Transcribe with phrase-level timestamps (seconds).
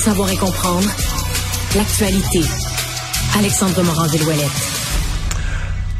[0.00, 0.88] Savoir et comprendre
[1.76, 2.40] l'actualité.
[3.38, 4.48] Alexandre Morand-Villouellette.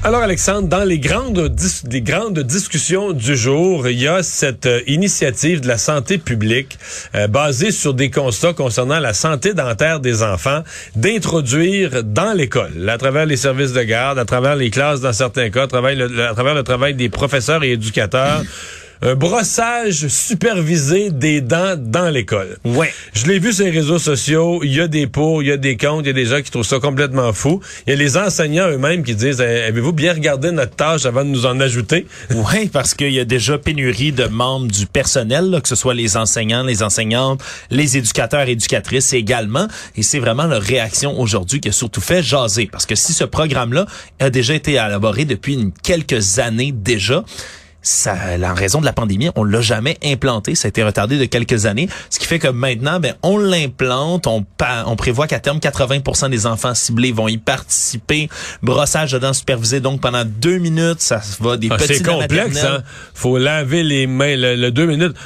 [0.02, 4.80] Alors Alexandre, dans les grandes, des grandes discussions du jour, il y a cette euh,
[4.86, 6.78] initiative de la santé publique
[7.14, 10.62] euh, basée sur des constats concernant la santé dentaire des enfants,
[10.96, 15.50] d'introduire dans l'école, à travers les services de garde, à travers les classes dans certains
[15.50, 18.44] cas, à travers le travail des professeurs et éducateurs
[19.02, 22.58] un brossage supervisé des dents dans l'école.
[22.64, 22.92] Ouais.
[23.14, 25.56] Je l'ai vu sur les réseaux sociaux, il y a des pots, il y a
[25.56, 27.60] des comptes, il y a des gens qui trouvent ça complètement fou.
[27.86, 31.24] Il y a les enseignants eux-mêmes qui disent eh, avez-vous bien regardé notre tâche avant
[31.24, 32.06] de nous en ajouter?
[32.34, 36.18] Oui, parce qu'il y a déjà pénurie de membres du personnel, que ce soit les
[36.18, 37.40] enseignants, les enseignantes,
[37.70, 42.68] les éducateurs, éducatrices également, et c'est vraiment leur réaction aujourd'hui qui a surtout fait jaser
[42.70, 43.86] parce que si ce programme-là
[44.18, 47.24] a déjà été élaboré depuis quelques années déjà,
[47.82, 50.54] ça, en raison de la pandémie, on l'a jamais implanté.
[50.54, 54.26] Ça a été retardé de quelques années, ce qui fait que maintenant, ben, on l'implante.
[54.26, 54.44] On,
[54.86, 58.28] on prévoit qu'à terme, 80% des enfants ciblés vont y participer.
[58.62, 62.62] Brossage de dents supervisé, donc pendant deux minutes, ça va des ah, petits C'est complexe,
[62.64, 62.82] hein?
[63.14, 64.36] Faut laver les mains.
[64.36, 65.16] Le, deux minutes,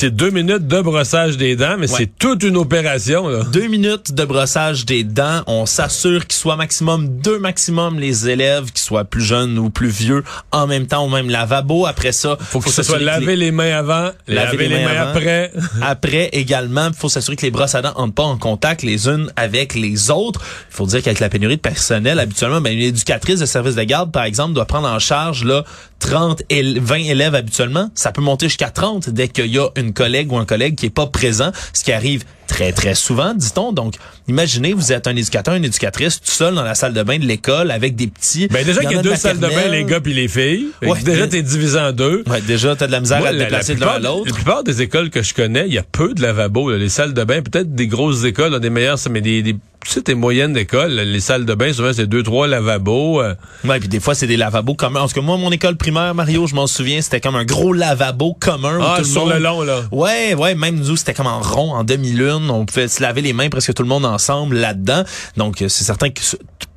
[0.00, 3.28] c'est deux minutes de brossage des dents, mais c'est toute une opération.
[3.28, 3.44] Là.
[3.52, 5.42] Deux minutes de brossage des dents.
[5.46, 9.90] On s'assure qu'il soit maximum deux maximum les élèves, qui soient plus jeunes ou plus
[9.90, 11.84] vieux, en même temps au même lavabo.
[11.84, 13.50] Après ça, faut que ce soit laver les...
[13.50, 15.52] mains avant, laver, les, mains, après.
[15.82, 19.06] après également, il faut s'assurer que les brosses à dents n'entrent pas en contact les
[19.06, 20.40] unes avec les autres.
[20.70, 23.82] Il faut dire qu'avec la pénurie de personnel, habituellement, ben, une éducatrice de service de
[23.82, 25.62] garde, par exemple, doit prendre en charge là
[25.98, 27.90] 30 et 20 élèves habituellement.
[27.94, 30.86] Ça peut monter jusqu'à 30 dès qu'il y a une collègue ou un collègue qui
[30.86, 33.72] est pas présent, ce qui arrive très, très souvent, dit-on.
[33.72, 33.94] Donc,
[34.28, 37.24] imaginez, vous êtes un éducateur, une éducatrice, tout seul dans la salle de bain de
[37.24, 38.48] l'école avec des petits.
[38.48, 40.66] Ben déjà qu'il y a deux salles de bain, les gars puis les filles.
[40.82, 42.24] Ouais, déjà, t'es divisé en deux.
[42.26, 44.26] Ouais, déjà, t'as de la misère à te déplacer de l'un à l'autre.
[44.26, 46.72] La plupart des écoles que je connais, il y a peu de lavabos.
[46.72, 50.02] Les salles de bain, peut-être des grosses écoles, des meilleures, mais des, des tu sais,
[50.02, 53.22] tes moyennes d'école, les salles de bain, souvent, c'est deux, trois lavabos.
[53.22, 53.34] Euh.
[53.64, 55.00] Ouais, puis des fois, c'est des lavabos communs.
[55.00, 57.72] En tout cas, moi, mon école primaire, Mario, je m'en souviens, c'était comme un gros
[57.72, 58.78] lavabo commun.
[58.82, 59.79] Ah, tout sur le, long, là.
[59.92, 62.50] Ouais, ouais, même nous, c'était comme en rond, en demi-lune.
[62.50, 65.04] On pouvait se laver les mains presque tout le monde ensemble là-dedans.
[65.36, 66.20] Donc, euh, c'est certain que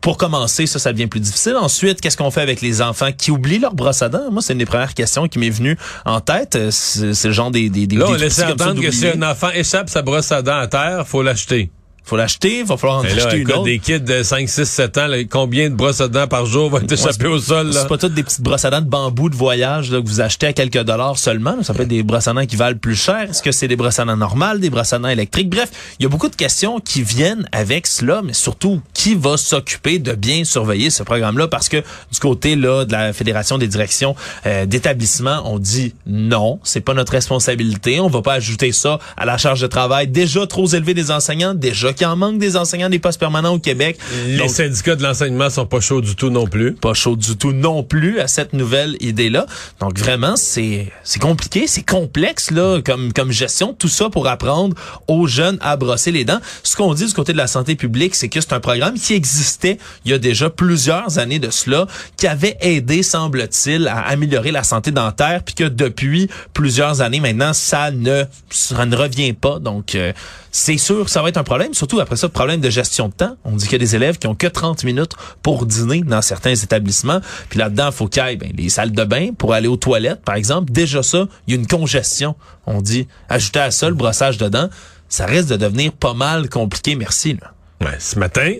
[0.02, 1.56] pour commencer, ça, ça devient plus difficile.
[1.56, 4.32] Ensuite, qu'est-ce qu'on fait avec les enfants qui oublient leur brosse à dents?
[4.32, 6.56] Moi, c'est une des premières questions qui m'est venue en tête.
[6.56, 7.70] Euh, c'est le genre des...
[7.70, 10.58] des, des Là, on laisse entendre que si un enfant échappe sa brosse à dents
[10.58, 11.72] à terre, faut l'acheter
[12.04, 13.64] faut l'acheter, il va falloir en acheter une autre.
[13.64, 16.80] Des kids de 5, 6, 7 ans, combien de brosses à dents par jour vont
[16.80, 17.72] échapper au sol?
[17.72, 20.20] C'est pas toutes des petites brosses à dents de bambou de voyage là, que vous
[20.20, 21.64] achetez à quelques dollars seulement.
[21.64, 23.30] Ça peut être des brosses à dents qui valent plus cher.
[23.30, 25.50] Est-ce que c'est des brosses à dents normales, des brosses à dents électriques?
[25.50, 25.70] Bref,
[26.00, 30.00] il y a beaucoup de questions qui viennent avec cela, mais surtout, qui va s'occuper
[30.00, 31.48] de bien surveiller ce programme-là?
[31.48, 34.16] Parce que du côté là de la Fédération des directions
[34.46, 38.02] euh, d'établissement, on dit non, c'est pas notre responsabilité.
[38.02, 41.54] On va pas ajouter ça à la charge de travail déjà trop élevée des enseignants,
[41.54, 43.98] déjà qui en manque des enseignants des postes permanents au Québec.
[44.28, 46.74] Les syndicats de l'enseignement sont pas chauds du tout non plus.
[46.74, 49.46] Pas chauds du tout non plus à cette nouvelle idée-là.
[49.80, 54.76] Donc vraiment, c'est c'est compliqué, c'est complexe là comme comme gestion tout ça pour apprendre
[55.08, 56.40] aux jeunes à brosser les dents.
[56.64, 59.14] Ce qu'on dit du côté de la santé publique, c'est que c'est un programme qui
[59.14, 61.88] existait il y a déjà plusieurs années de cela,
[62.18, 67.54] qui avait aidé semble-t-il à améliorer la santé dentaire puis que depuis plusieurs années maintenant,
[67.54, 69.60] ça ne ça ne revient pas.
[69.60, 70.14] Donc euh,
[70.56, 73.36] c'est sûr, ça va être un problème, surtout après ça, problème de gestion de temps.
[73.44, 76.22] On dit qu'il y a des élèves qui ont que 30 minutes pour dîner dans
[76.22, 77.22] certains établissements.
[77.50, 79.78] Puis là-dedans, il faut qu'il y ait ben, les salles de bain pour aller aux
[79.78, 80.72] toilettes, par exemple.
[80.72, 82.36] Déjà ça, il y a une congestion.
[82.68, 84.70] On dit, ajouter à ça le brossage de dents,
[85.10, 86.96] ça risque de devenir pas mal compliqué.
[86.96, 87.36] Merci.
[87.42, 87.54] Là.
[87.88, 88.54] Ouais, ce matin,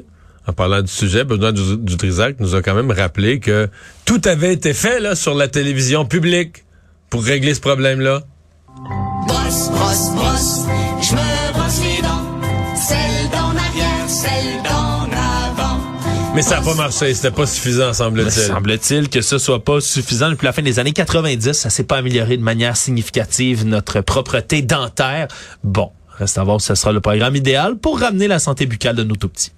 [0.48, 3.70] en parlant du sujet, Benoît Dutrisac nous a quand même rappelé que
[4.06, 6.66] tout avait été fait là sur la télévision publique
[7.12, 8.24] pour régler ce problème-là.
[9.28, 10.66] Brosse, brosse, brosse,
[14.24, 15.80] celle d'en avant.
[16.36, 18.32] Mais ça n'a pas marché, c'était pas suffisant, semble-t-il.
[18.32, 21.52] Semble-t-il que ce soit pas suffisant depuis la fin des années 90.
[21.54, 25.28] Ça s'est pas amélioré de manière significative, notre propreté dentaire.
[25.64, 28.96] Bon, reste à voir si ce sera le programme idéal pour ramener la santé buccale
[28.96, 29.52] de nos tout petits.